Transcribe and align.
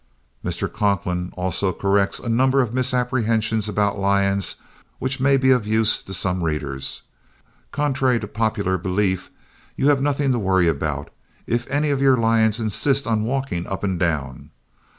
Mr. 0.43 0.67
Conklin 0.67 1.31
also 1.37 1.71
corrects 1.71 2.17
a 2.17 2.27
number 2.27 2.59
of 2.59 2.73
misapprehensions 2.73 3.69
about 3.69 3.99
lions 3.99 4.55
which 4.97 5.19
may 5.19 5.37
be 5.37 5.51
of 5.51 5.67
use 5.67 6.01
to 6.01 6.11
some 6.11 6.43
readers. 6.43 7.03
Contrary 7.71 8.19
to 8.19 8.27
popular 8.27 8.79
belief, 8.79 9.29
you 9.75 9.89
have 9.89 10.01
nothing 10.01 10.31
to 10.31 10.39
worry 10.39 10.67
about 10.67 11.11
if 11.45 11.69
any 11.69 11.91
of 11.91 12.01
your 12.01 12.17
lions 12.17 12.59
insist 12.59 13.05
on 13.05 13.25
walking 13.25 13.67
up 13.67 13.83
and 13.83 13.99
down. 13.99 14.49